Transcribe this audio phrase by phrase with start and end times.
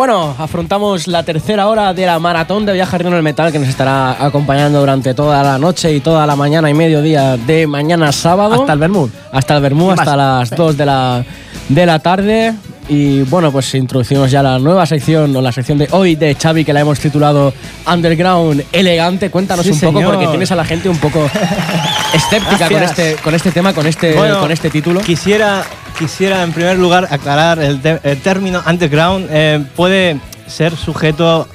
[0.00, 3.68] Bueno, afrontamos la tercera hora de la maratón de Viaje en el Metal que nos
[3.68, 8.54] estará acompañando durante toda la noche y toda la mañana y mediodía de mañana sábado.
[8.54, 9.10] Hasta el Bermud.
[9.30, 11.22] Hasta el Bermud, hasta las 2 de la,
[11.68, 12.54] de la tarde.
[12.88, 16.64] Y bueno, pues introducimos ya la nueva sección, o la sección de hoy de Xavi,
[16.64, 17.52] que la hemos titulado
[17.86, 19.30] Underground Elegante.
[19.30, 21.30] Cuéntanos Sí, un poco, porque tienes a la gente un poco
[22.14, 25.00] escéptica con este, con este tema, con este, Bueno, con este título.
[25.02, 25.62] Quisiera,
[26.00, 27.78] quisiera en primer lugar aclarar el,
[28.22, 31.46] término underground eh, puede ser sujeto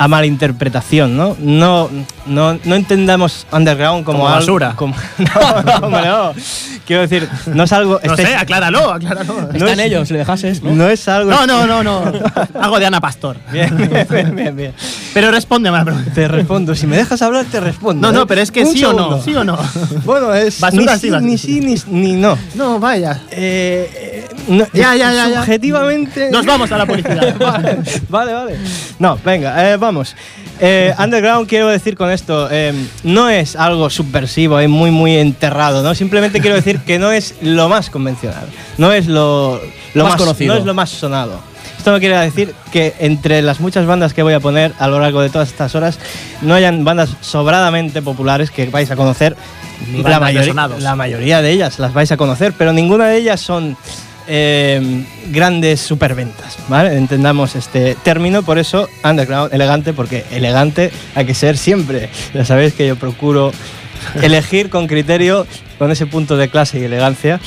[0.00, 1.36] a malinterpretación, ¿no?
[1.38, 1.90] No,
[2.24, 4.72] no, no entendamos underground como, Como algo- basura.
[4.76, 6.32] como- no, no, no.
[6.86, 8.00] Quiero decir, no es algo.
[8.10, 9.34] No sé, acláralo, acláralo.
[9.34, 10.72] no Está en es- ellos, le dejases, ¿no?
[10.72, 11.30] No es algo.
[11.30, 12.02] No, no, no, no.
[12.60, 13.36] Algo de Ana Pastor.
[13.52, 14.74] Bien, bien, bien, bien, bien.
[15.12, 16.10] Pero respóndeme a la pregunta.
[16.14, 16.74] Te respondo.
[16.74, 18.06] Si me dejas hablar, te respondo.
[18.10, 18.26] No, no, ¿eh?
[18.26, 19.58] pero es que Un sí o no, sí o no.
[20.04, 20.58] Bueno, es.
[20.60, 21.60] Basura ni sí, basura ni sí.
[21.60, 22.38] ni, ni no.
[22.54, 23.20] No, vaya.
[23.30, 24.09] Eh, eh,
[24.50, 25.36] no, Ya, ya, ya, ya.
[25.40, 26.30] Subjetivamente.
[26.30, 27.36] Nos vamos a la publicidad.
[27.38, 28.56] vale, vale, vale.
[28.98, 30.14] No, venga, eh, vamos.
[30.60, 35.82] Eh, underground, quiero decir con esto, eh, no es algo subversivo, es muy, muy enterrado,
[35.82, 35.94] ¿no?
[35.94, 38.44] Simplemente quiero decir que no es lo más convencional,
[38.76, 39.58] no es lo,
[39.94, 40.52] lo Más conocido.
[40.54, 41.40] no es lo más sonado.
[41.78, 45.00] Esto no quiere decir que entre las muchas bandas que voy a poner a lo
[45.00, 45.98] largo de todas estas horas
[46.42, 49.34] no hayan bandas sobradamente populares que vais a conocer.
[49.90, 50.82] Ni La, sonados.
[50.82, 53.78] la mayoría de ellas las vais a conocer, pero ninguna de ellas son
[54.32, 55.02] eh,
[55.32, 56.96] grandes superventas, ¿vale?
[56.96, 62.08] Entendamos este término, por eso underground, elegante, porque elegante hay que ser siempre.
[62.32, 63.50] Ya sabéis que yo procuro
[64.22, 65.46] elegir con criterio,
[65.78, 67.40] con ese punto de clase y elegancia.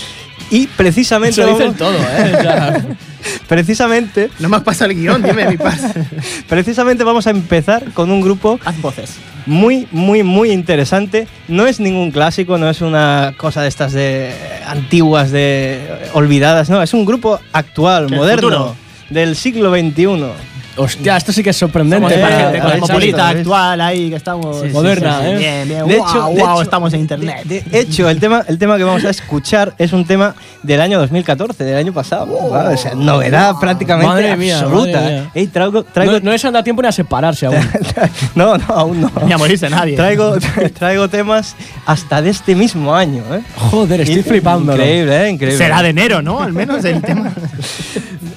[0.49, 2.95] Y precisamente, Eso dicen vamos- todo, ¿eh?
[3.47, 6.03] Precisamente, No me has pasado el guion, dime mi parte.
[6.49, 9.11] precisamente vamos a empezar con un grupo Haz voces.
[9.45, 11.27] Muy, muy, muy interesante.
[11.47, 14.33] No es ningún clásico, no es una cosa de estas de eh,
[14.65, 18.75] antiguas, de eh, olvidadas, no, es un grupo actual, moderno, futuro.
[19.09, 20.52] del siglo XXI.
[20.77, 22.13] Hostia, esto sí que es sorprendente.
[22.15, 24.61] Somos Eh, gente eh, cosmopolita exacto, actual ahí, que estamos.
[24.61, 25.37] Sí, Moderna, sí, sí, ¿eh?
[25.37, 25.87] Bien, bien.
[25.87, 27.43] De wow, hecho, de wow, hecho- estamos en internet.
[27.45, 30.81] De, de hecho, el tema, el tema que vamos a escuchar es un tema del
[30.81, 32.49] año 2014, del año pasado.
[32.49, 34.99] Vale, o sea, novedad prácticamente Madre mía, absoluta.
[35.01, 35.23] madre mía.
[35.35, 35.39] ¿eh?
[35.41, 37.57] Ey, traigo, traigo, no, no les han dado tiempo ni a separarse aún.
[38.35, 39.11] no, no, aún no.
[39.25, 39.95] Ni a morirse nadie.
[39.95, 40.35] Traigo,
[40.77, 43.23] traigo temas hasta de este mismo año.
[43.33, 43.41] ¿eh?
[43.57, 44.73] Joder, estoy flipando.
[44.73, 45.29] Increíble, ¿eh?
[45.29, 45.57] Increíble.
[45.57, 46.41] Será de enero, ¿no?
[46.41, 47.31] Al menos el tema.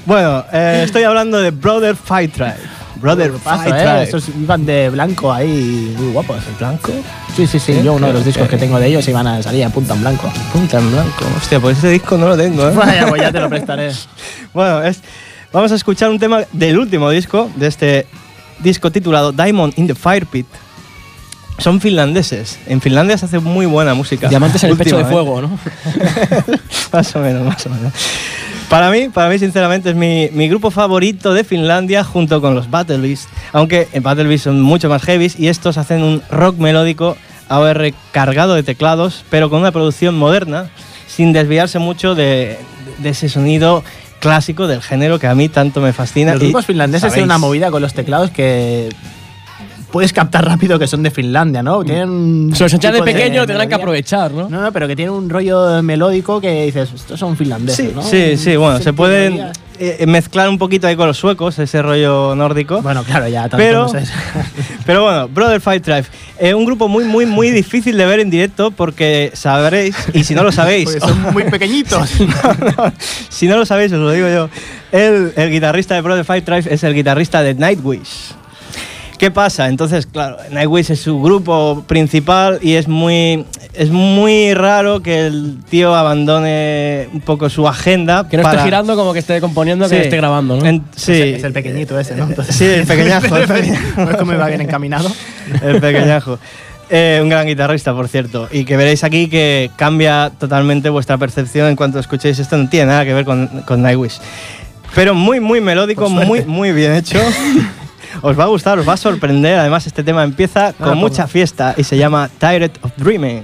[0.05, 2.57] Bueno, eh, estoy hablando de Brother Fight Tribe.
[2.97, 3.83] Brother Fight ¿eh?
[3.83, 4.03] Tribe.
[4.03, 6.39] Esos iban de blanco ahí, muy guapos.
[6.49, 6.93] ¿El blanco?
[7.35, 7.81] Sí, sí, sí.
[7.85, 10.01] Yo uno de los discos que tengo de ellos iban a salir en punta en
[10.01, 10.33] blanco.
[10.53, 11.25] Punta en blanco.
[11.37, 12.73] Hostia, pues ese disco no lo tengo, ¿eh?
[12.75, 13.93] Vaya, pues ya te lo prestaré.
[14.55, 15.01] bueno, es,
[15.53, 18.07] vamos a escuchar un tema del último disco, de este
[18.61, 20.47] disco titulado Diamond in the Fire Pit.
[21.59, 22.59] Son finlandeses.
[22.67, 24.29] En Finlandia se hace muy buena música.
[24.29, 25.59] Diamantes en el pecho de fuego, ¿no?
[26.93, 27.93] más o menos, más o menos.
[28.69, 32.69] Para mí, para mí sinceramente, es mi, mi grupo favorito de Finlandia junto con los
[32.71, 33.28] Battle Beast.
[33.53, 37.16] Aunque en Battle Beast son mucho más heavies y estos hacen un rock melódico
[37.49, 40.69] AOR cargado de teclados, pero con una producción moderna,
[41.06, 42.59] sin desviarse mucho de,
[42.99, 43.84] de ese sonido
[44.19, 46.33] clásico del género que a mí tanto me fascina.
[46.33, 48.89] Los Y grupos finlandeses tienen una movida con los teclados que
[49.91, 51.83] puedes captar rápido que son de Finlandia, ¿no?
[51.84, 54.48] Tienen un Se los echan de pequeño, tendrán que aprovechar, ¿no?
[54.48, 58.03] No, no, pero que tienen un rollo melódico que dices, estos son finlandeses, Sí, ¿no?
[58.03, 59.53] sí, sí, bueno, se pueden melodía.
[59.78, 62.83] eh, mezclar un poquito ahí con los suecos, ese rollo nórdico.
[62.83, 64.03] Bueno, claro, ya tanto Pero, no sé.
[64.86, 66.04] pero bueno, Brother Fight Tribe.
[66.38, 70.34] Eh, un grupo muy, muy, muy difícil de ver en directo porque sabréis, y si
[70.34, 72.10] no lo sabéis, Porque son muy pequeñitos.
[73.28, 74.48] si no lo sabéis, os lo digo yo,
[74.92, 78.34] el, el guitarrista de Brother Fight Tribe es el guitarrista de Nightwish.
[79.18, 79.68] ¿Qué pasa?
[79.68, 85.57] Entonces, claro, Nightwish es su grupo principal y es muy, es muy raro que el
[85.71, 88.28] tío abandone un poco su agenda.
[88.28, 90.03] Que no para- esté girando como que esté componiendo, que Sí.
[90.03, 90.66] esté grabando, ¿no?
[90.66, 92.24] En- sí, Es el pequeñito ese, ¿no?
[92.24, 94.04] Entonces, Sí, el pequeñajo, el pequeñajo.
[94.07, 95.10] ¿Ves cómo iba bien encaminado?
[95.62, 96.39] El pequeñajo.
[96.91, 98.48] Eh, un gran guitarrista, por cierto.
[98.53, 102.57] Y que veréis aquí que cambia totalmente vuestra percepción en cuanto escuchéis esto.
[102.59, 104.19] No tiene nada que ver con, con Nightwish.
[104.95, 107.19] Pero muy, muy melódico, muy, muy bien hecho.
[108.23, 109.59] os va a gustar, os va a sorprender.
[109.59, 113.43] Además, este tema empieza con Ah, mucha fiesta y se llama Tired of Dreaming.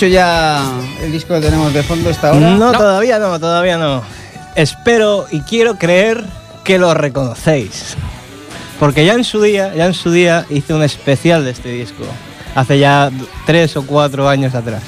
[0.00, 0.62] Hemos dicho ya
[1.02, 2.52] el disco que tenemos de fondo esta hora.
[2.52, 4.02] No, todavía no, todavía no.
[4.54, 6.24] Espero y quiero creer
[6.64, 7.98] que lo reconocéis.
[8.78, 12.04] Porque ya en su día, ya en su día hice un especial de este disco.
[12.54, 13.10] Hace ya
[13.44, 14.82] tres o cuatro años atrás.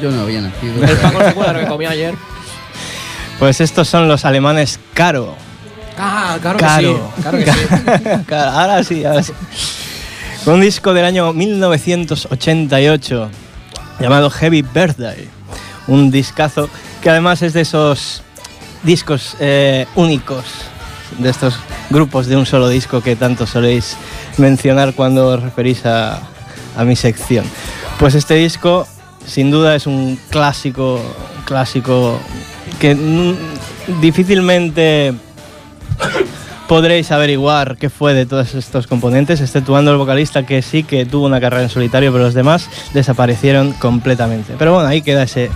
[0.00, 0.84] Yo no había nacido.
[0.84, 2.14] El Paco se acuerda lo que comí ayer.
[3.40, 5.34] Pues estos son los alemanes Caro.
[5.98, 6.80] Ah, claro, Caro.
[6.80, 7.22] que sí.
[7.22, 8.20] Claro que sí.
[8.28, 9.32] Claro, ahora sí, ahora sí.
[10.46, 13.30] Un disco del año 1988
[13.98, 15.28] llamado Heavy Birthday.
[15.86, 16.68] Un discazo
[17.02, 18.22] que además es de esos
[18.82, 20.44] discos eh, únicos,
[21.18, 21.54] de estos
[21.90, 23.96] grupos de un solo disco que tanto soléis
[24.38, 26.20] mencionar cuando os referís a,
[26.76, 27.44] a mi sección.
[27.98, 28.86] Pues este disco
[29.26, 31.00] sin duda es un clásico,
[31.44, 32.18] clásico
[32.78, 32.96] que
[34.00, 35.14] difícilmente
[36.68, 41.26] podréis averiguar qué fue de todos estos componentes, exceptuando el vocalista que sí que tuvo
[41.26, 44.54] una carrera en solitario, pero los demás desaparecieron completamente.
[44.58, 45.50] Pero bueno, ahí queda ese,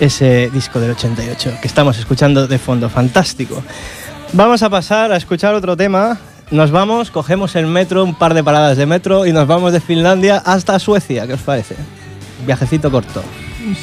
[0.00, 3.62] ese disco del 88 que estamos escuchando de fondo, fantástico.
[4.32, 6.18] Vamos a pasar a escuchar otro tema.
[6.50, 9.80] Nos vamos, cogemos el metro, un par de paradas de metro y nos vamos de
[9.80, 11.74] Finlandia hasta Suecia, ¿qué os parece?
[12.46, 13.22] Viajecito corto.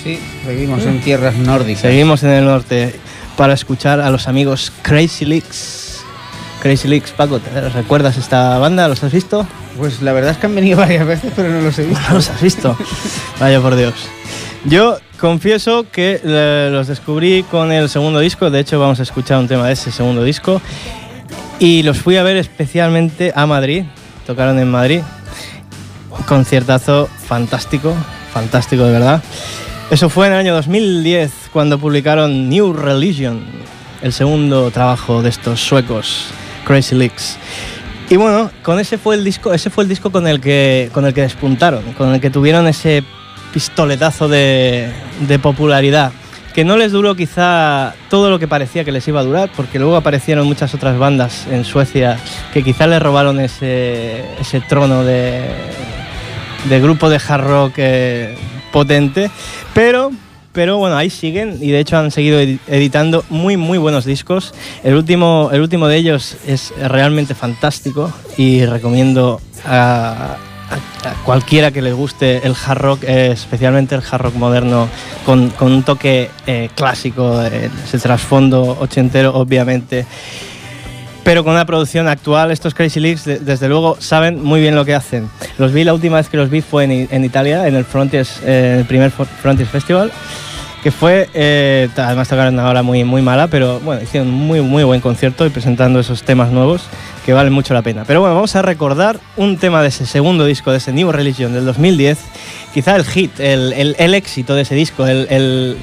[0.03, 1.81] Sí, seguimos en tierras nórdicas.
[1.81, 2.99] Seguimos en el norte
[3.35, 5.90] para escuchar a los amigos Crazy Leaks.
[6.61, 8.87] Crazy Leaks, Paco, ¿te recuerdas esta banda?
[8.87, 9.47] ¿Los has visto?
[9.77, 12.01] Pues la verdad es que han venido varias veces, pero no los he visto.
[12.07, 12.77] ¿No los has visto?
[13.39, 13.95] Vaya por Dios.
[14.65, 19.39] Yo confieso que eh, los descubrí con el segundo disco, de hecho vamos a escuchar
[19.39, 20.61] un tema de ese segundo disco,
[21.57, 23.85] y los fui a ver especialmente a Madrid,
[24.27, 25.01] tocaron en Madrid,
[26.27, 27.95] conciertazo fantástico,
[28.31, 29.23] fantástico de verdad.
[29.89, 33.43] Eso fue en el año 2010 cuando publicaron New Religion,
[34.03, 36.27] el segundo trabajo de estos suecos,
[36.65, 37.37] Crazy Leaks.
[38.09, 41.05] Y bueno, con ese fue el disco, ese fue el disco con el que con
[41.05, 43.03] el que despuntaron, con el que tuvieron ese
[43.53, 44.91] pistoletazo de,
[45.41, 46.11] popularidad,
[46.53, 49.79] que no les duró quizá todo lo que parecía que les iba a durar, porque
[49.79, 52.17] luego aparecieron muchas otras bandas en Suecia
[52.53, 55.45] que quizá les robaron ese, ese trono de,
[56.69, 58.35] de grupo de hard rock eh,
[58.73, 59.31] potente,
[59.73, 60.11] pero
[60.53, 64.53] pero bueno, ahí siguen y de hecho han seguido edi- editando muy muy buenos discos.
[64.83, 70.37] El último, el último de ellos es realmente fantástico y recomiendo a
[71.25, 74.87] cualquiera que le guste el hard rock, eh, especialmente el hard rock moderno,
[75.25, 80.05] con, con un toque eh, clásico, eh, ese trasfondo ochentero obviamente
[81.23, 84.85] pero con una producción actual, estos Crazy Leaks, de- desde luego, saben muy bien lo
[84.85, 85.29] que hacen.
[85.57, 88.39] Los vi, la última vez que los vi fue en, en Italia, en el Frontiers,
[88.45, 90.11] eh, el primer Frontiers Festival,
[90.81, 94.83] que fue, eh, además tocaron una hora muy, muy mala, pero bueno, hicieron muy, muy
[94.83, 96.81] buen concierto y presentando esos temas nuevos
[97.23, 98.03] que valen mucho la pena.
[98.07, 101.53] Pero bueno, vamos a recordar un tema de ese segundo disco, de ese New Religion
[101.53, 102.17] del 2010,
[102.73, 105.77] quizá el hit, el, el- el éxito de ese disco, el- el,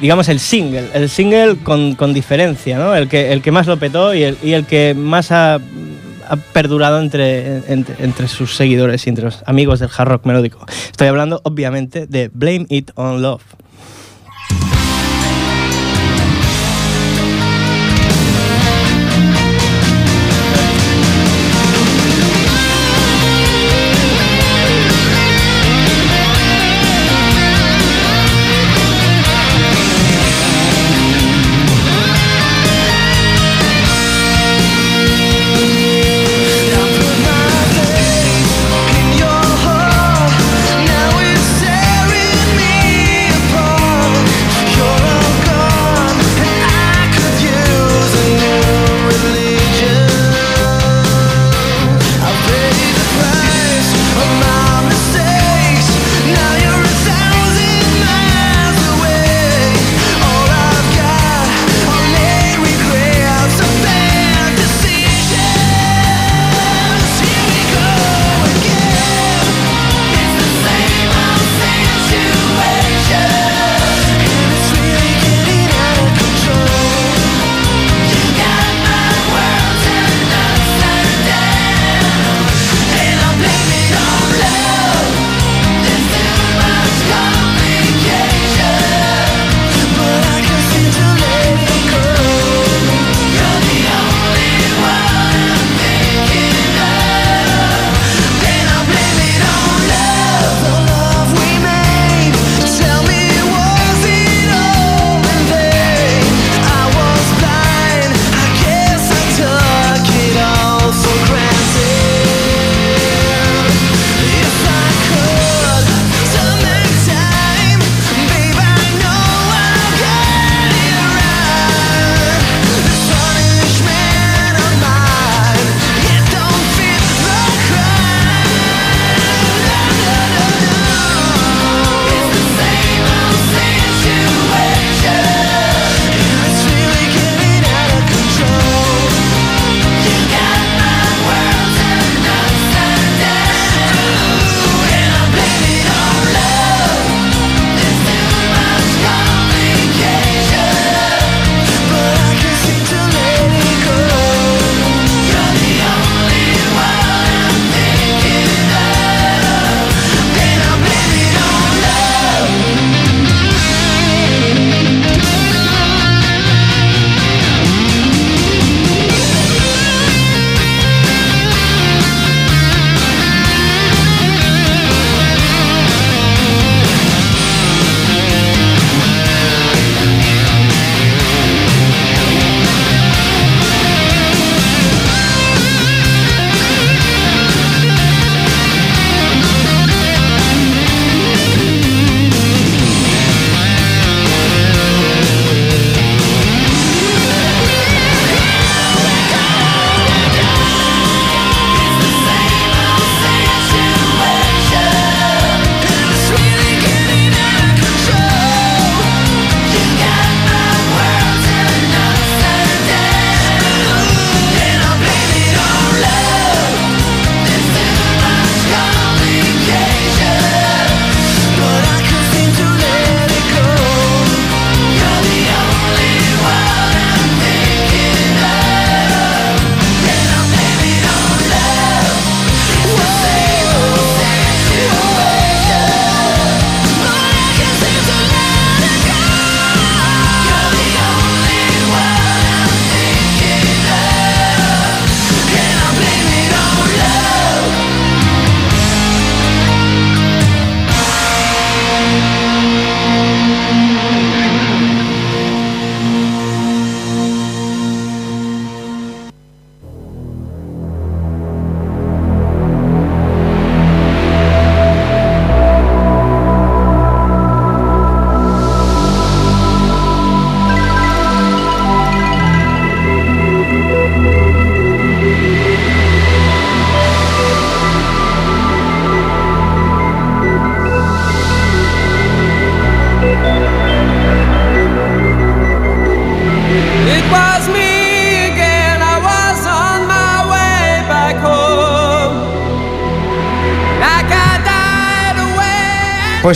[0.00, 2.94] digamos, el single, el single con, con diferencia, ¿no?
[2.94, 6.36] El que, el que más lo petó y el, y el que más ha, ha
[6.52, 10.64] perdurado entre, entre, entre sus seguidores y entre los amigos del hard rock melódico.
[10.90, 13.42] Estoy hablando, obviamente, de Blame It on Love.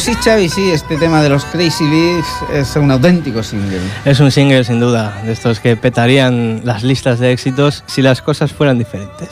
[0.05, 3.79] Pues sí, Xavi, sí, este tema de los Crazy Leaves es un auténtico single.
[4.05, 8.21] Es un single sin duda, de estos que petarían las listas de éxitos si las
[8.21, 9.29] cosas fueran diferentes.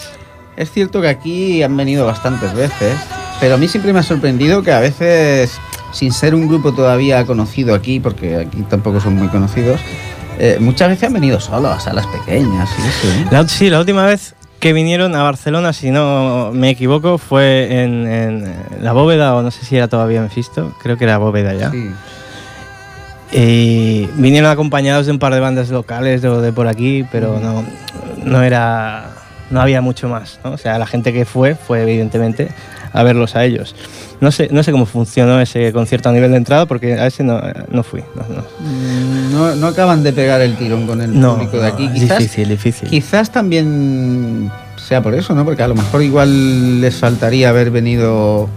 [0.56, 2.94] Es cierto que aquí han venido bastantes veces,
[3.40, 5.58] pero a mí siempre me ha sorprendido que a veces,
[5.90, 9.80] sin ser un grupo todavía conocido aquí, porque aquí tampoco son muy conocidos,
[10.38, 13.18] eh, muchas veces han venido solos a salas pequeñas y eso.
[13.18, 13.26] ¿eh?
[13.32, 18.06] La, sí, la última vez que vinieron a Barcelona, si no me equivoco, fue en,
[18.06, 21.70] en la bóveda, o no sé si era todavía Mephisto, creo que era bóveda ya.
[21.70, 21.90] Sí.
[23.32, 27.64] Y vinieron acompañados de un par de bandas locales de, de por aquí, pero no,
[28.24, 29.10] no era.
[29.50, 30.52] No había mucho más, ¿no?
[30.52, 32.52] O sea, la gente que fue, fue evidentemente
[32.92, 33.74] a verlos a ellos.
[34.20, 37.24] No sé, no sé cómo funcionó ese concierto a nivel de entrada, porque a ese
[37.24, 38.02] no, no fui.
[38.14, 38.42] no, no.
[38.60, 41.86] Mm, No, no acaban de pegar el tirón con el No, público de no, aquí.
[41.86, 42.88] es Quizás, difícil, difícil.
[42.90, 45.44] quizás también sea por eso, ¿no?
[45.44, 48.48] Porque a lo mejor igual les faltaría haber venido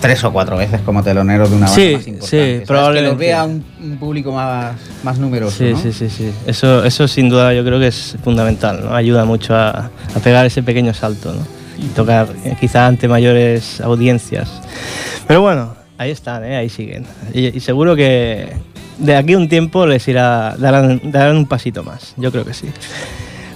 [0.00, 2.26] tres o cuatro veces como teloneros de una banda Sí, más importante.
[2.26, 2.60] sí, ¿sabes?
[2.60, 3.10] Que probablemente.
[3.10, 5.78] los vea un, un público más, más numeroso, Sí, ¿no?
[5.80, 6.30] sí, sí, sí.
[6.46, 8.94] Eso, eso sin duda yo creo que es fundamental, ¿no?
[8.94, 11.40] Ayuda mucho a, a pegar ese pequeño salto, ¿no?
[11.84, 14.48] Y tocar eh, quizá ante mayores audiencias.
[15.26, 16.56] Pero bueno, ahí están, ¿eh?
[16.56, 17.04] ahí siguen.
[17.34, 18.48] Y, y seguro que
[19.00, 22.54] de aquí a un tiempo les irá, darán, darán un pasito más, yo creo que
[22.54, 22.68] sí.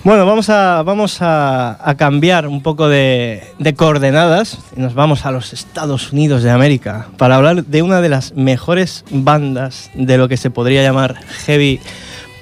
[0.02, 5.24] Bueno, vamos a, vamos a, a cambiar un poco de, de coordenadas y nos vamos
[5.24, 10.18] a los Estados Unidos de América para hablar de una de las mejores bandas de
[10.18, 11.14] lo que se podría llamar
[11.46, 11.80] heavy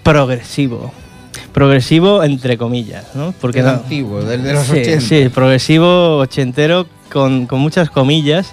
[0.03, 0.93] progresivo.
[1.53, 3.33] Progresivo entre comillas, ¿no?
[3.41, 5.01] Porque Del no- antiguo, del de los sí, 80.
[5.01, 8.53] sí, progresivo ochentero con, con muchas comillas,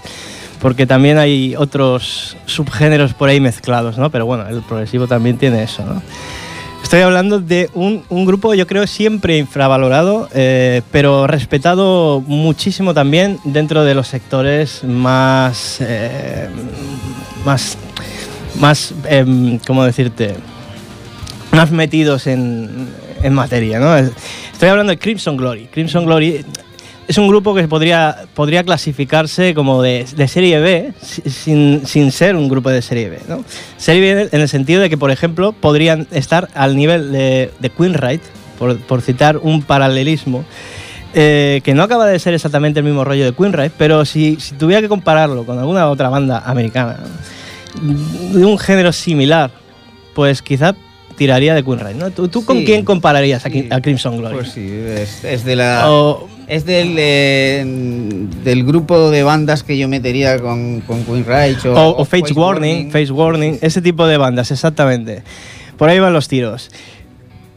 [0.59, 4.09] porque también hay otros subgéneros por ahí mezclados, ¿no?
[4.09, 6.01] Pero bueno, el progresivo también tiene eso, ¿no?
[6.83, 13.37] Estoy hablando de un, un grupo, yo creo, siempre infravalorado, eh, pero respetado muchísimo también
[13.43, 15.77] dentro de los sectores más.
[15.81, 16.49] eh,
[17.45, 17.77] más.
[18.59, 18.93] más.
[19.07, 20.35] em, ¿Cómo decirte?
[21.51, 22.89] Más metidos en,
[23.21, 23.95] en materia, ¿no?
[23.95, 25.67] Estoy hablando de Crimson Glory.
[25.67, 26.43] Crimson Glory
[27.09, 32.11] es un grupo que podría, podría clasificarse como de, de serie B si- sin, sin
[32.11, 33.19] ser un grupo de serie B.
[33.27, 33.43] ¿no?
[33.77, 37.69] Serie B en el sentido de que, por ejemplo, podrían estar al nivel de, de
[37.71, 38.21] Queenride,
[38.59, 40.45] por, por citar un paralelismo,
[41.15, 44.53] eh, que no acaba de ser exactamente el mismo rollo de Queenride, pero si, si
[44.53, 46.97] tuviera que compararlo con alguna otra banda americana
[47.81, 49.49] de un género similar,
[50.13, 50.75] pues quizá
[51.17, 51.95] tiraría de Queenride.
[51.95, 52.11] ¿no?
[52.11, 53.67] ¿Tú, tú con quién compararías a, sí.
[53.71, 54.35] a Crimson Glory?
[54.35, 55.89] Pues sí, es, es de la...
[55.91, 57.63] O- Es del, eh,
[58.43, 62.33] del grupo de bandas que yo metería con, con Queen Rage o, O, o Face
[62.33, 65.21] Warning, Face Warning, ese tipo de bandas, exactamente.
[65.77, 66.71] Por ahí van los tiros.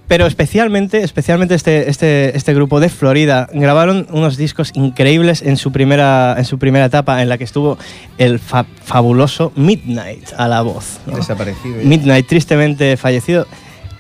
[0.08, 5.72] Pero especialmente, especialmente este, este, este grupo de Florida grabaron unos discos increíbles en su
[5.72, 7.78] primera, en su primera etapa, en la que estuvo
[8.18, 11.00] el fa- fabuloso Midnight a la voz.
[11.06, 11.16] ¿no?
[11.16, 11.80] Desaparecido.
[11.80, 11.88] ya.
[11.88, 13.46] Midnight, tristemente fallecido.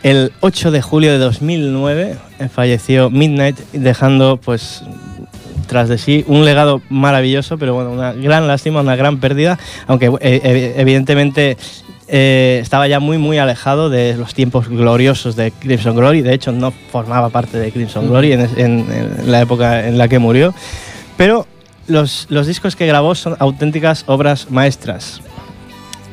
[0.02, 4.82] El 8 de julio de 2009 eh, falleció Midnight, dejando pues
[5.68, 10.06] tras de sí un legado maravilloso, pero bueno, una gran lástima, una gran pérdida, aunque
[10.06, 11.56] eh, eh, evidentemente
[12.08, 16.70] estaba ya muy muy alejado de los tiempos gloriosos de Crimson Glory, de hecho no
[16.70, 18.84] formaba parte de Crimson Glory en
[19.24, 20.52] la época en la que murió,
[21.16, 21.46] pero
[21.86, 25.22] los, los discos que grabó son auténticas obras maestras.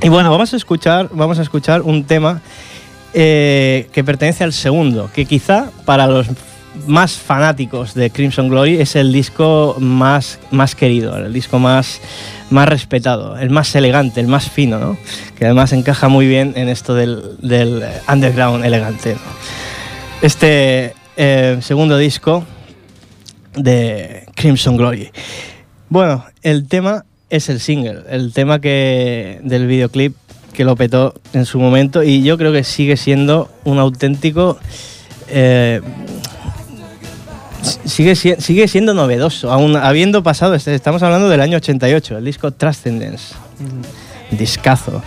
[0.02, 2.41] Y bueno, vamos a escuchar, vamos a escuchar un tema
[3.13, 6.28] eh, que pertenece al segundo, que quizá para los
[6.88, 12.00] más fanáticos de Crimson Glory es el disco más, más querido, el disco más,
[12.50, 14.98] más respetado, el más elegante, el más fino, ¿no?
[15.38, 17.38] que además encaja muy bien en esto del,
[18.08, 19.15] underground elegante.
[20.22, 22.45] Este eh, segundo disco
[23.56, 25.12] de Crimson Glory.
[25.89, 30.15] Bueno, el tema es el single, el tema que del videoclip
[30.53, 34.57] que lo petó en su momento y yo creo que sigue siendo un auténtico
[35.29, 35.81] eh,
[37.85, 42.25] sigue, si- sigue siendo novedoso, aún habiendo pasado, este- estamos hablando del año 88, el
[42.25, 43.35] disco Transcendence,
[44.31, 45.01] discazo,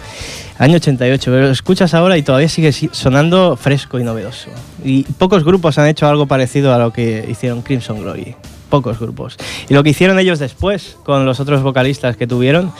[0.59, 4.49] año 88, pero lo escuchas ahora y todavía sigue si- sonando fresco y novedoso.
[4.85, 8.35] Y pocos grupos han hecho algo parecido a lo que hicieron Crimson Glory,
[8.73, 9.37] pocos grupos.
[9.69, 12.73] Y lo que hicieron ellos después con los otros vocalistas que tuvieron,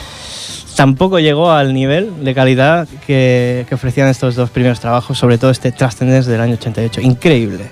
[0.75, 5.51] tampoco llegó al nivel de calidad que, que ofrecían estos dos primeros trabajos, sobre todo
[5.51, 7.03] este Transcendence del año 88.
[7.03, 7.71] Increíble.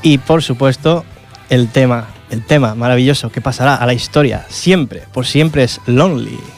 [0.00, 1.04] Y por supuesto,
[1.50, 6.30] el tema, el tema maravilloso que pasará a la historia siempre, por siempre es Lonely.
[6.30, 6.55] Lonely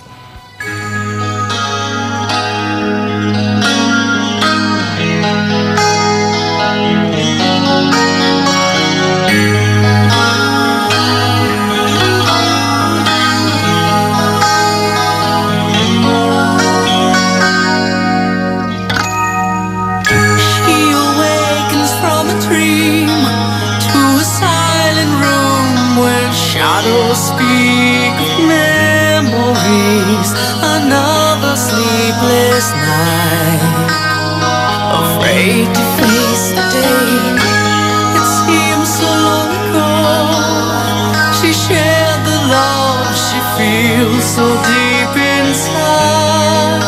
[44.38, 46.82] so deep inside.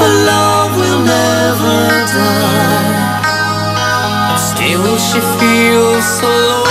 [0.00, 1.78] Her love will never
[2.16, 3.20] die.
[4.48, 6.67] Still, she feels so lonely.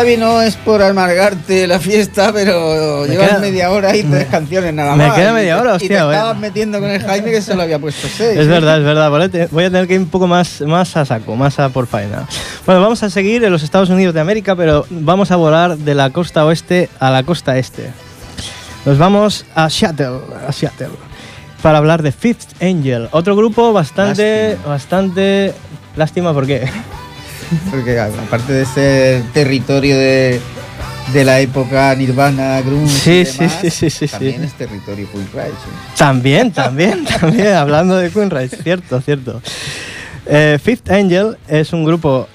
[0.00, 4.26] Xavi, no es por amargarte la fiesta, pero Me llevas queda- media hora y tres
[4.28, 5.14] canciones nada me más.
[5.16, 6.12] queda Y media te- hora, Y hostia, te bueno.
[6.12, 8.38] estabas metiendo con el Jaime que solo había puesto seis.
[8.38, 8.48] Es ¿eh?
[8.48, 9.10] verdad, es verdad.
[9.10, 11.58] Voy a te- voy a tener que ir un poco más, más a saco, más
[11.58, 12.26] a por faena.
[12.64, 15.94] Bueno, vamos a seguir en los Estados Unidos de América, pero vamos a volar de
[15.94, 17.90] la costa oeste a la costa este.
[18.86, 20.88] Nos vamos a Seattle, a Seattle
[21.62, 24.68] para hablar de Fifth Angel, otro grupo bastante, Lástima.
[24.72, 25.52] bastante
[25.94, 26.66] lástima, ¿por qué?
[27.70, 30.40] Porque aparte de ser territorio de,
[31.12, 34.46] de la época Nirvana, Grunge Sí, y sí, demás, sí, sí, sí, también sí.
[34.46, 35.40] es territorio Rise.
[35.40, 35.96] ¿eh?
[35.96, 39.42] También, también, también, hablando de Queenrise, cierto, cierto.
[40.26, 42.28] Eh, Fifth Angel es un grupo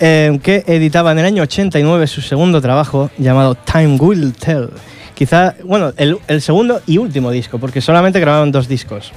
[0.00, 4.70] eh, que editaba en el año 89 su segundo trabajo llamado Time Will Tell.
[5.14, 9.12] Quizá, bueno, el, el segundo y último disco, porque solamente grabaron dos discos.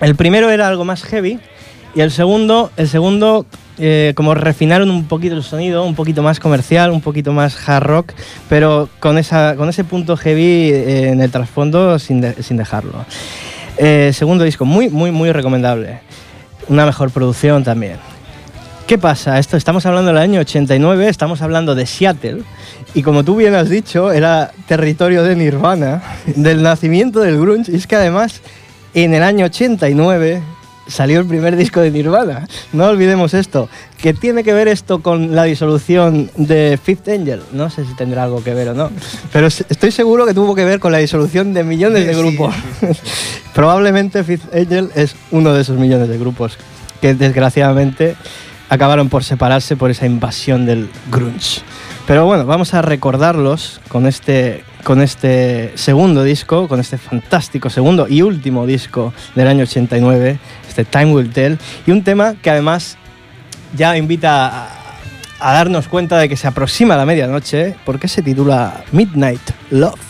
[0.00, 1.40] El primero era algo más heavy
[1.94, 3.46] y el segundo, el segundo
[3.78, 7.84] eh, como refinaron un poquito el sonido, un poquito más comercial, un poquito más hard
[7.84, 8.12] rock,
[8.48, 13.04] pero con, esa, con ese punto heavy eh, en el trasfondo sin, sin dejarlo.
[13.76, 16.00] Eh, segundo disco, muy, muy, muy recomendable.
[16.68, 17.96] Una mejor producción también.
[18.88, 19.38] ¿Qué pasa?
[19.38, 22.42] Esto estamos hablando del año 89, estamos hablando de Seattle
[22.94, 26.02] y como tú bien has dicho, era territorio de Nirvana,
[26.34, 28.40] del nacimiento del grunge y es que además
[28.94, 30.42] en el año 89
[30.88, 32.48] salió el primer disco de Nirvana.
[32.72, 33.68] No olvidemos esto.
[34.00, 37.42] ¿Qué tiene que ver esto con la disolución de Fifth Angel?
[37.52, 38.90] No sé si tendrá algo que ver o no,
[39.32, 42.54] pero estoy seguro que tuvo que ver con la disolución de millones de Sí, grupos.
[43.54, 46.56] Probablemente Fifth Angel es uno de esos millones de grupos
[47.00, 48.16] que desgraciadamente
[48.68, 51.62] acabaron por separarse por esa invasión del grunge.
[52.06, 58.06] Pero bueno, vamos a recordarlos con este, con este segundo disco, con este fantástico segundo
[58.08, 60.38] y último disco del año 89,
[60.78, 62.96] este Time Will Tell, y un tema que además
[63.76, 64.68] ya invita a,
[65.40, 70.07] a darnos cuenta de que se aproxima la medianoche, porque se titula Midnight Love.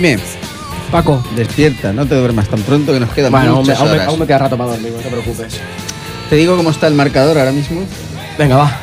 [0.00, 0.16] Jaime,
[0.92, 1.20] Paco.
[1.34, 4.06] despierta, no te duermas tan pronto que nos quedan Bueno, muchas aún me- horas.
[4.08, 5.58] aún me queda rato para dormir, no te preocupes.
[6.30, 7.80] Te digo cómo está el marcador ahora mismo.
[8.38, 8.76] Venga, va.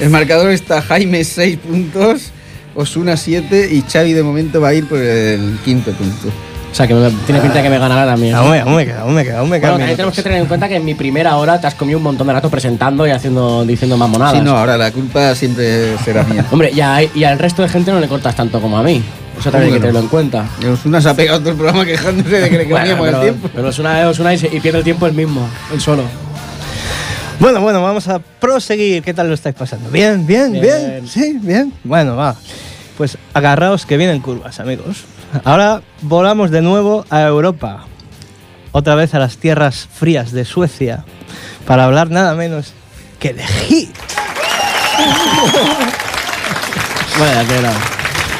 [0.00, 2.30] El marcador está Jaime 6 puntos,
[2.74, 6.28] Osuna 7 y Xavi de momento va a ir por el quinto punto.
[6.28, 8.34] O sea, que me- tiene pinta de que me ganará también.
[8.34, 9.70] Aún me, aún me queda, aún me queda, aún me queda.
[9.70, 11.96] Bueno, también tenemos que tener en cuenta que en mi primera hora te has comido
[11.96, 14.34] un montón de rato presentando y haciendo, diciendo mamonadas.
[14.36, 16.44] Sí, no, ahora la culpa siempre será mía.
[16.52, 19.02] Hombre, y, a- y al resto de gente no le cortas tanto como a mí.
[19.40, 20.44] Eso también hay que tenerlo en cuenta.
[20.72, 23.48] Osuna se ha pegado todo el programa quejándose de que le Bueno, comíamos el tiempo.
[23.54, 26.04] pero es una, es una y, se- y pierde el tiempo el mismo, el solo.
[27.38, 29.02] Bueno, bueno, vamos a proseguir.
[29.02, 29.88] ¿Qué tal lo estáis pasando?
[29.90, 30.62] Bien, bien, bien.
[30.62, 31.08] Bien.
[31.08, 31.72] Sí, bien.
[31.84, 32.36] Bueno, va.
[32.98, 35.04] Pues agarraos que vienen curvas, amigos.
[35.44, 37.86] Ahora volamos de nuevo a Europa.
[38.72, 41.04] Otra vez a las tierras frías de Suecia.
[41.66, 42.74] Para hablar nada menos
[43.18, 43.90] que de Hit.
[47.18, 47.72] Vaya tela.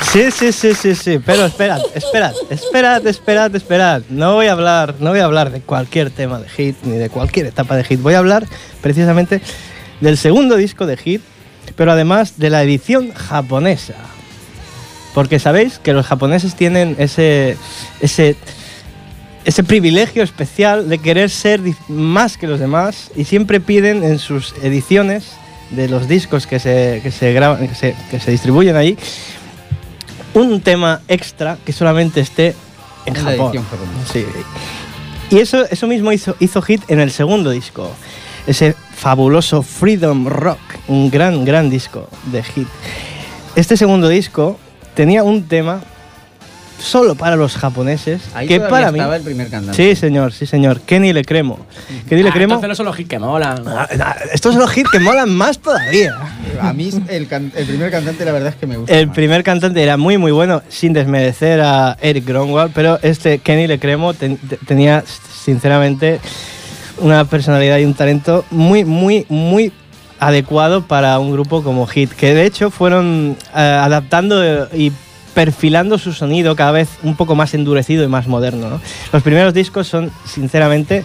[0.02, 1.20] Sí, sí, sí, sí, sí.
[1.24, 4.02] Pero esperad, esperad, esperad, esperad, esperad.
[4.08, 7.08] No voy a hablar, no voy a hablar de cualquier tema de Hit ni de
[7.10, 8.00] cualquier etapa de Hit.
[8.00, 8.44] Voy a hablar
[8.80, 9.40] precisamente
[10.00, 11.22] del segundo disco de Hit,
[11.76, 13.94] pero además de la edición japonesa.
[15.14, 17.56] Porque sabéis que los japoneses tienen ese,
[18.00, 18.36] ese,
[19.44, 24.54] ese privilegio especial de querer ser más que los demás y siempre piden en sus
[24.62, 25.32] ediciones
[25.70, 28.96] de los discos que se, que se, graban, que se, que se distribuyen ahí
[30.34, 32.54] un tema extra que solamente esté
[33.06, 33.52] en Japón.
[34.10, 34.24] Sí.
[35.30, 37.90] Y eso, eso mismo hizo, hizo hit en el segundo disco.
[38.46, 40.58] Ese fabuloso Freedom Rock,
[40.88, 42.68] un gran, gran disco de hit.
[43.54, 44.58] Este segundo disco
[44.94, 45.82] tenía un tema
[46.80, 48.98] solo para los japoneses, Ahí que para mí...
[48.98, 49.76] estaba el primer cantante.
[49.76, 50.80] Sí, señor, sí, señor.
[50.80, 51.58] Kenny Le Cremo.
[52.08, 52.54] Kenny Le Ah, Cremo...
[52.54, 53.62] entonces no son los hits que molan.
[53.68, 56.14] Ah, ah, Estos son los hits que molan más todavía.
[56.60, 58.94] A mí el, can- el primer cantante la verdad es que me gusta.
[58.94, 59.14] El más.
[59.14, 63.78] primer cantante era muy muy bueno, sin desmerecer a Eric Gronwald, pero este Kenny Le
[63.78, 65.04] Cremo ten- te- tenía
[65.44, 66.20] sinceramente
[66.98, 69.72] una personalidad y un talento muy muy muy
[70.18, 74.92] adecuado para un grupo como Hit, que de hecho fueron eh, adaptando y
[75.40, 78.68] perfilando su sonido cada vez un poco más endurecido y más moderno.
[78.68, 78.78] ¿no?
[79.10, 81.02] Los primeros discos son sinceramente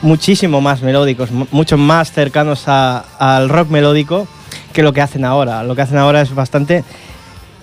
[0.00, 4.26] muchísimo más melódicos, mu- mucho más cercanos al rock melódico
[4.72, 5.62] que lo que hacen ahora.
[5.64, 6.82] Lo que hacen ahora es bastante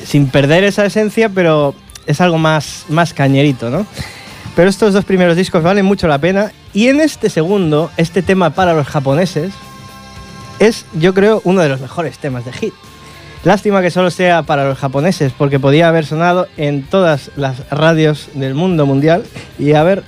[0.05, 1.73] sin perder esa esencia, pero
[2.05, 3.87] es algo más, más cañerito, ¿no?
[4.55, 8.51] Pero estos dos primeros discos valen mucho la pena y en este segundo, este tema
[8.51, 9.53] para los japoneses,
[10.59, 12.73] es yo creo uno de los mejores temas de hit.
[13.43, 18.29] Lástima que solo sea para los japoneses, porque podía haber sonado en todas las radios
[18.35, 19.23] del mundo mundial
[19.57, 20.03] y haber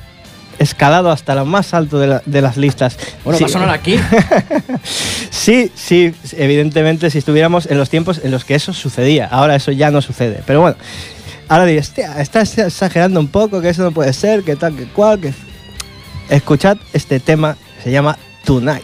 [0.59, 2.95] escalado hasta lo más alto de, la- de las listas.
[3.25, 3.43] Bueno, Sí.
[3.43, 3.99] va a sonar aquí.
[5.31, 9.27] Sí, sí, evidentemente si estuviéramos en los tiempos en los que eso sucedía.
[9.27, 10.41] Ahora eso ya no sucede.
[10.45, 10.77] Pero bueno,
[11.49, 14.85] ahora diréis, "Hostia, estás exagerando un poco, que eso no puede ser, que tal, que
[14.85, 15.33] cual, que...
[16.29, 18.83] Escuchad este tema, se llama Tonight.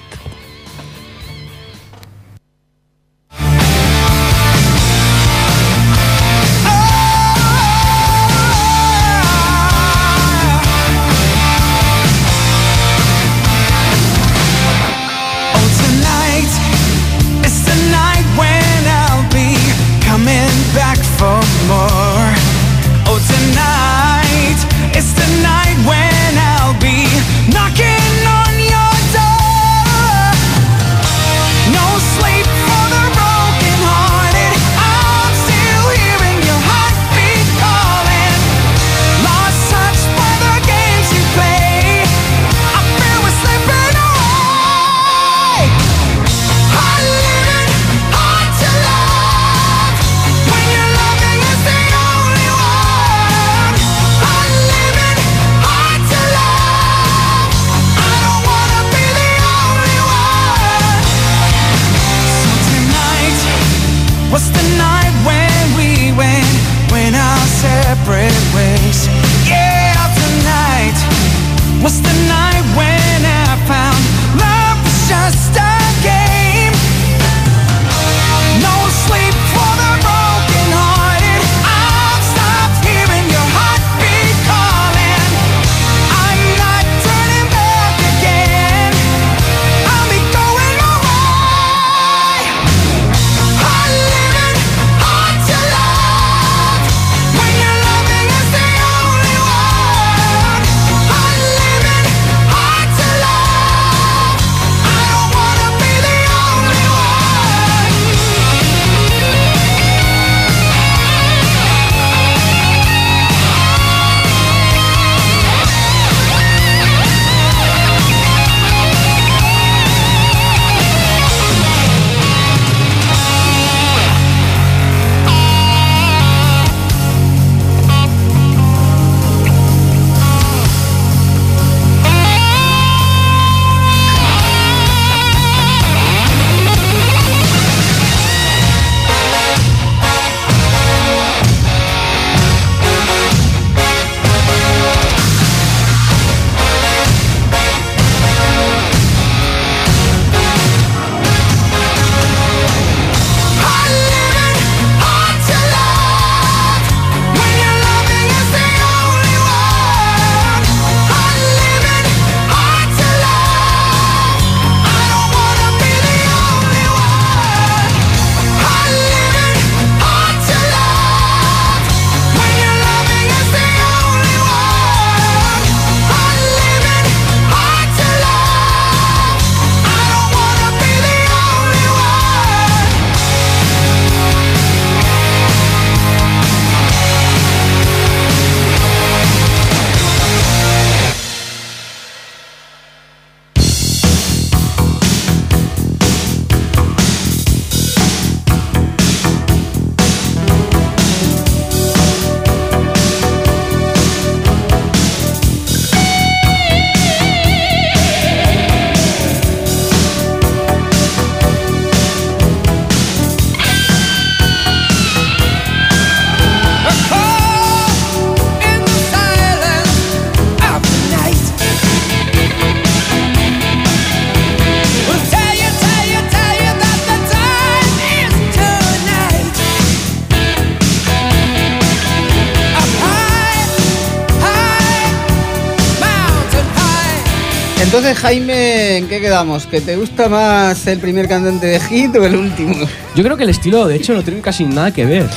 [238.00, 239.66] Entonces, Jaime, ¿en qué quedamos?
[239.66, 242.74] ¿Que te gusta más el primer cantante de Hit o el último?
[243.14, 245.28] Yo creo que el estilo, de hecho, no tiene casi nada que ver.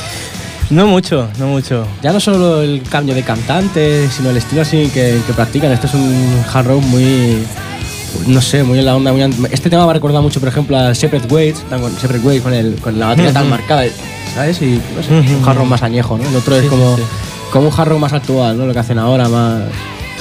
[0.69, 1.85] No mucho, no mucho.
[2.01, 5.73] Ya no solo el cambio de cantante, sino el estilo así que, que practican.
[5.73, 7.37] Esto es un hard rock muy.
[8.27, 9.11] No sé, muy en la onda.
[9.11, 12.25] muy an- este tema me ha recordado mucho, por ejemplo, a Separate tan con, Separate
[12.25, 13.83] Ways con, el, con la batería tan marcada,
[14.33, 14.61] ¿sabes?
[14.61, 16.29] Y no sé, es un hard rock más añejo, ¿no?
[16.29, 17.07] El otro es como, sí, sí.
[17.51, 18.65] como un hard rock más actual, ¿no?
[18.65, 19.63] Lo que hacen ahora, más,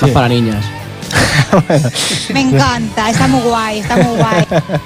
[0.01, 0.65] más para niñas.
[2.33, 4.47] Me encanta, está muy guay, está muy guay.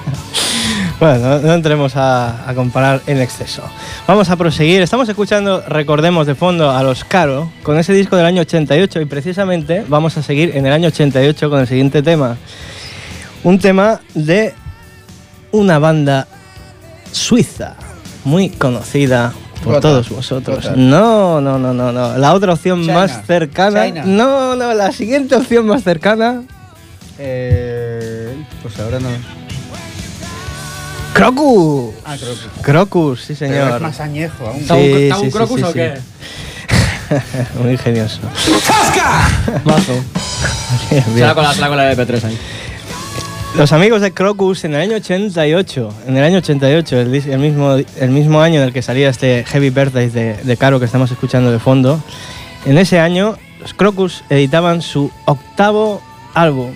[0.99, 3.61] Bueno, no, entremos a, a comparar en exceso.
[4.07, 4.81] Vamos a proseguir.
[4.81, 9.05] Estamos escuchando, recordemos de fondo, a los Caro con ese disco del año 88 y
[9.05, 12.37] precisamente vamos a seguir en el año 88 con el siguiente tema.
[13.43, 14.55] Un tema de
[15.51, 16.27] una banda
[17.11, 17.75] suiza
[18.23, 19.33] muy conocida
[19.63, 20.71] por todos vosotros.
[20.75, 22.17] No, no, no, no, no.
[22.17, 22.93] La otra opción China.
[22.93, 23.85] más cercana.
[23.85, 24.03] China.
[24.05, 26.43] No, no, la siguiente opción más cercana.
[27.19, 29.09] Eh, pues ahora no.
[31.13, 31.95] Crocus.
[32.05, 32.15] Ah.
[32.61, 33.75] Crocus, sí Pero señor.
[33.75, 34.57] es más añejo aún.
[34.57, 35.73] Sí, ¿Está un, está sí, un sí, crocus sí, o sí.
[35.73, 35.93] qué?
[37.63, 38.19] Muy ingenioso.
[39.63, 39.93] Mazo.
[41.15, 42.37] La, será con la MP3 ahí.
[43.55, 47.73] Los amigos de Crocus en el año 88, en el año 88, el, el mismo,
[47.73, 51.09] el mismo año en el que salía este Heavy Birthday de, de Caro que estamos
[51.09, 51.99] escuchando de fondo,
[52.65, 56.01] en ese año los Crocus editaban su octavo
[56.33, 56.71] álbum.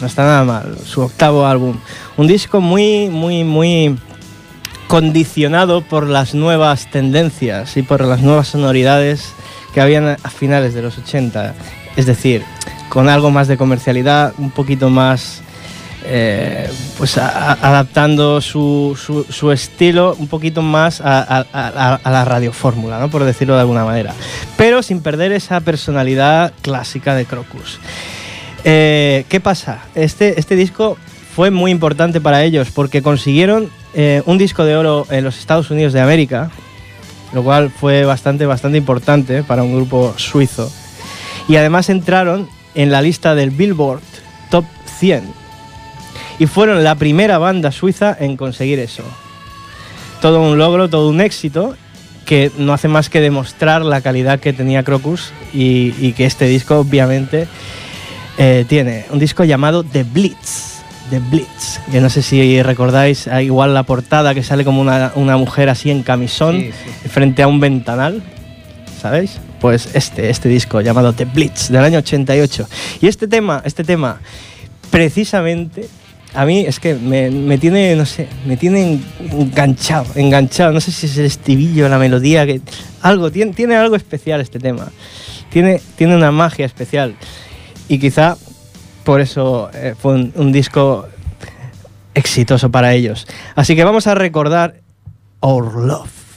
[0.00, 1.76] No está nada mal, su octavo álbum.
[2.16, 3.98] Un disco muy, muy, muy
[4.86, 9.32] condicionado por las nuevas tendencias y por las nuevas sonoridades
[9.74, 11.54] que habían a finales de los 80.
[11.96, 12.44] Es decir,
[12.88, 15.42] con algo más de comercialidad, un poquito más
[16.10, 18.96] eh, pues adaptando su,
[19.52, 23.10] estilo un poquito más a la radiofórmula, ¿no?
[23.10, 24.14] por decirlo de alguna manera.
[24.56, 27.78] Pero sin perder esa personalidad clásica de Crocus.
[28.64, 29.80] Eh, ¿Qué pasa?
[29.94, 30.96] Este, este disco
[31.34, 35.70] fue muy importante para ellos porque consiguieron eh, un disco de oro en los Estados
[35.70, 36.50] Unidos de América,
[37.34, 40.72] lo cual fue bastante, bastante importante para un grupo suizo.
[41.48, 44.00] Y además entraron en la lista del Billboard
[44.50, 44.64] Top
[44.98, 45.47] 100
[46.38, 49.02] y fueron la primera banda suiza en conseguir eso.
[50.20, 51.76] Todo un logro, todo un éxito
[52.24, 56.46] que no hace más que demostrar la calidad que tenía Crocus y, y que este
[56.46, 57.46] disco obviamente
[58.36, 59.06] eh, tiene.
[59.10, 60.80] Un disco llamado The Blitz.
[61.10, 61.80] The Blitz.
[61.90, 65.68] Que no sé si recordáis, ah, igual la portada que sale como una, una mujer
[65.70, 66.70] así en camisón Sí,
[67.02, 67.08] sí.
[67.08, 68.22] frente a un ventanal.
[69.00, 69.38] ¿Sabéis?
[69.60, 72.68] Pues este, este disco llamado The Blitz del año 88.
[73.00, 74.20] Y este tema, este tema,
[74.90, 75.88] precisamente,
[76.34, 79.00] a mí es que me, me tiene, no sé, me tiene
[79.32, 80.72] enganchado, enganchado.
[80.72, 82.60] No sé si es el estribillo, la melodía, que
[83.02, 84.90] algo, tiene, tiene algo especial este tema.
[85.50, 87.14] Tiene, tiene una magia especial.
[87.88, 88.36] Y quizá
[89.04, 91.08] por eso eh, fue un, un disco
[92.14, 93.26] exitoso para ellos.
[93.54, 94.80] Así que vamos a recordar
[95.40, 96.27] Our Love.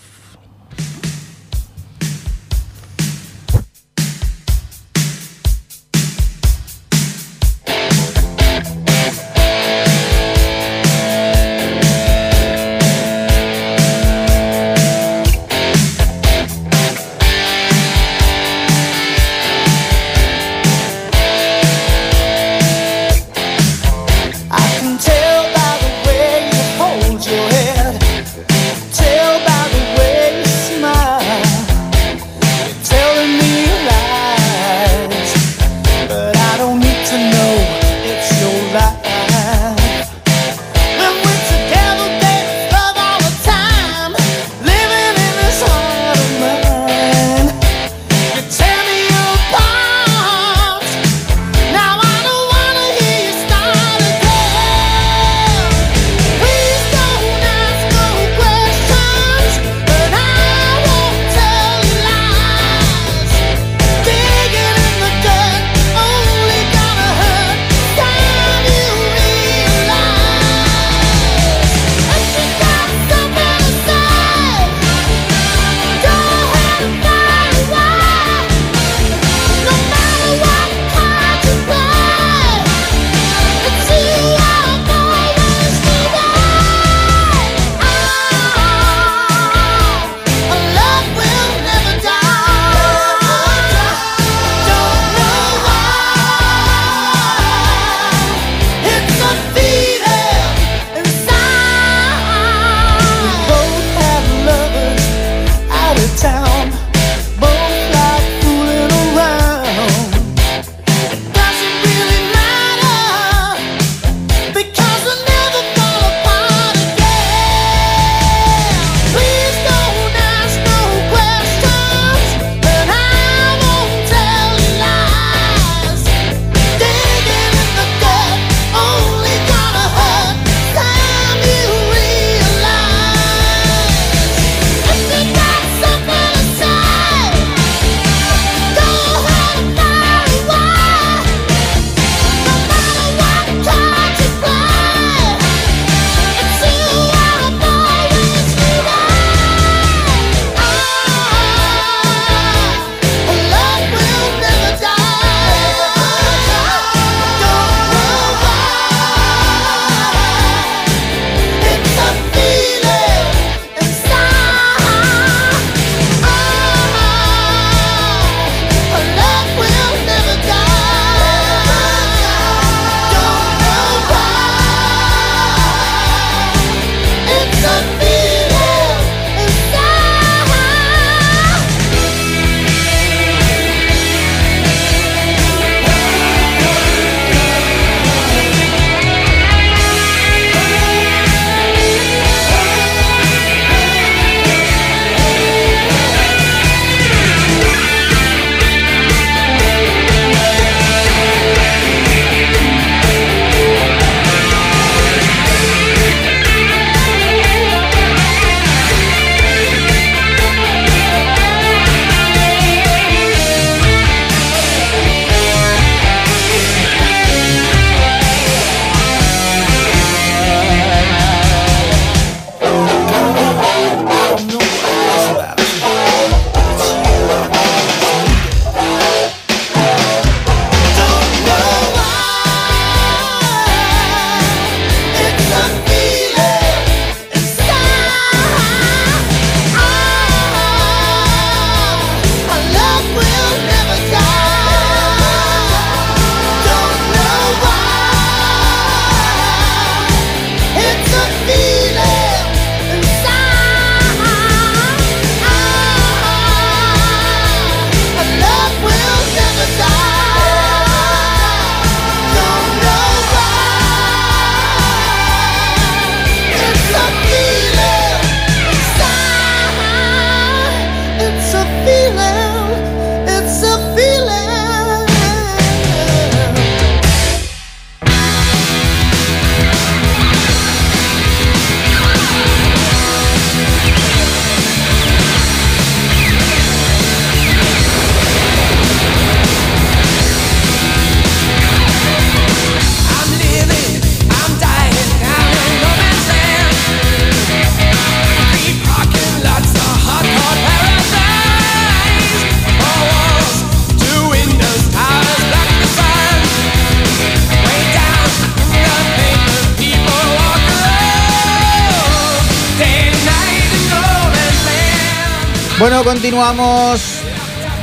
[316.42, 317.02] Continuamos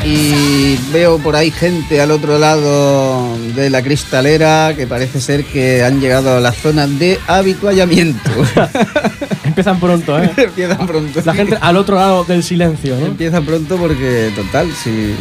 [0.04, 5.84] y veo por ahí gente al otro lado de la cristalera que parece ser que
[5.84, 8.30] han llegado a la zona de habituallamiento.
[9.44, 10.32] Empiezan pronto, ¿eh?
[10.36, 11.22] Empiezan pronto.
[11.24, 13.06] La gente al otro lado del silencio, ¿no?
[13.06, 15.14] Empiezan pronto porque, total, si...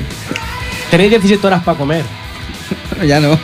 [0.90, 2.04] Tenéis 17 horas para comer.
[3.06, 3.38] Ya no.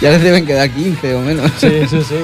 [0.00, 1.50] Ya les deben quedar 15 o menos.
[1.58, 2.16] Sí, sí, sí.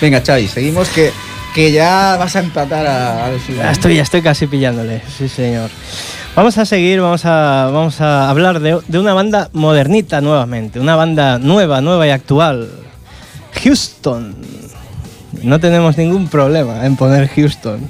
[0.00, 1.12] Venga, Xavi, seguimos que,
[1.54, 5.28] que ya vas a empatar a, a los Ya estoy, ya estoy casi pillándole, sí
[5.28, 5.70] señor.
[6.34, 10.96] Vamos a seguir, vamos a, vamos a hablar de, de una banda modernita nuevamente, una
[10.96, 12.68] banda nueva, nueva y actual.
[13.62, 14.34] Houston.
[15.44, 17.88] No tenemos ningún problema en poner Houston.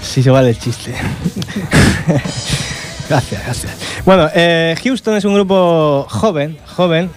[0.00, 0.94] Si se vale el chiste.
[3.08, 3.72] gracias, gracias.
[4.06, 7.10] Bueno, eh, Houston es un grupo joven, joven.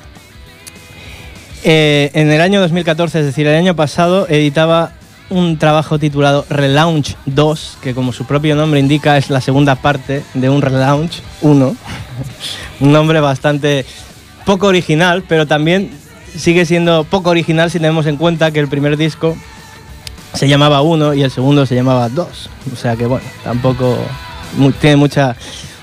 [1.63, 4.93] Eh, en el año 2014, es decir, el año pasado, editaba
[5.31, 10.23] un trabajo titulado Relaunch 2, que como su propio nombre indica es la segunda parte
[10.33, 11.75] de un Relaunch 1.
[12.81, 13.85] un nombre bastante
[14.45, 15.89] poco original, pero también
[16.35, 19.37] sigue siendo poco original si tenemos en cuenta que el primer disco
[20.33, 22.49] se llamaba 1 y el segundo se llamaba 2.
[22.73, 23.97] O sea que bueno, tampoco
[24.81, 25.35] tiene mucha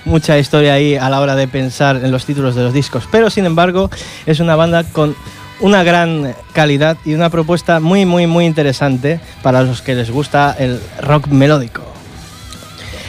[0.05, 3.31] mucha historia ahí a la hora de pensar en los títulos de los discos, pero
[3.31, 3.91] sin embargo
[4.27, 5.15] es una banda con
[5.61, 10.55] una gran calidad y una propuesta muy muy muy interesante para los que les gusta
[10.59, 11.83] el rock melódico.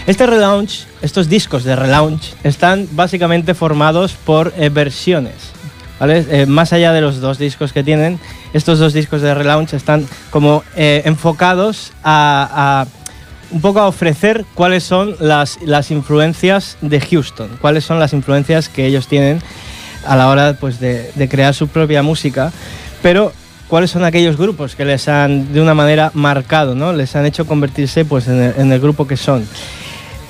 [0.08, 5.36] Este relaunch, estos discos de relaunch están básicamente formados por eh, versiones.
[6.00, 6.26] ¿vale?
[6.30, 8.20] Eh, más allá de los dos discos que tienen,
[8.54, 12.88] estos dos discos de relaunch están como eh, enfocados a, a
[13.52, 18.70] un poco a ofrecer cuáles son las, las influencias de Houston, cuáles son las influencias
[18.70, 19.42] que ellos tienen
[20.06, 22.52] a la hora pues, de, crear su propia música,
[23.02, 23.34] pero
[23.68, 26.94] cuáles son aquellos grupos que les han de una manera marcado, ¿no?
[26.94, 29.48] les han hecho convertirse pues, en, el, grupo que son.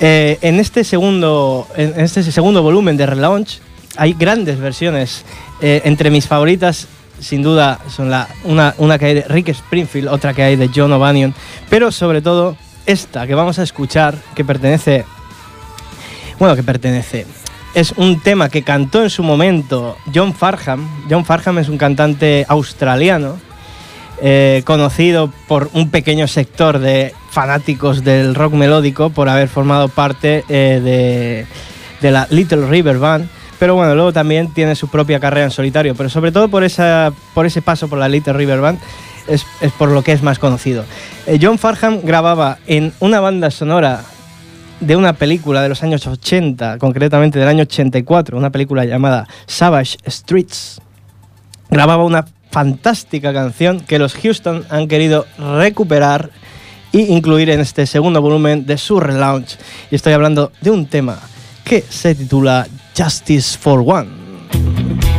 [0.00, 3.60] Eh, en, este segundo, en este segundo volumen de Relaunch
[3.96, 5.24] hay grandes versiones.
[5.60, 6.86] Eh, entre mis favoritas,
[7.20, 10.70] sin duda, son la, una, una que hay de Rick Springfield, otra que hay de
[10.74, 11.34] John O'Banion,
[11.68, 12.56] pero sobre todo
[12.86, 15.04] esta que vamos a escuchar, que pertenece.
[16.38, 17.26] Bueno, que pertenece.
[17.74, 20.88] Es un tema que cantó en su momento John Farham.
[21.08, 23.38] John Farham es un cantante australiano
[24.20, 30.44] eh, conocido por un pequeño sector de fanáticos del rock melódico por haber formado parte
[30.48, 31.46] eh,
[32.00, 33.28] de, la Little River Band.
[33.60, 37.62] Pero bueno, luego también tiene su propia carrera en solitario, pero sobre todo por, ese
[37.64, 38.80] paso por la Little River Band
[39.28, 40.84] es, es por lo que es más conocido.
[41.26, 44.02] Eh, John Farham grababa en una banda sonora
[44.80, 49.98] de una película de los años 80, concretamente del año 84, una película llamada Savage
[50.06, 50.80] Streets.
[51.68, 56.30] Grababa una fantástica canción que los Houston han querido recuperar
[56.92, 59.56] e incluir en este segundo volumen de su relaunch.
[59.90, 61.18] Y estoy hablando de un tema
[61.64, 62.66] que se titula
[62.96, 65.09] Justice for One.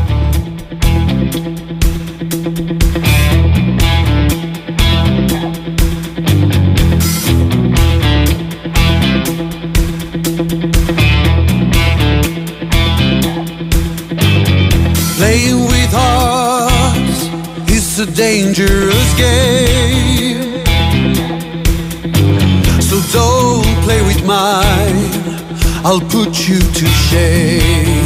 [25.84, 28.01] I'll put you to shame.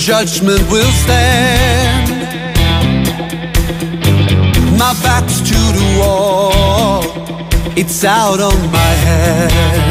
[0.00, 2.10] Judgment will stand.
[4.78, 7.02] My back's to the wall,
[7.76, 9.89] it's out on my hands.